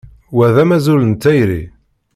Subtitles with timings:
[0.35, 1.63] Wa d azamul n tayri.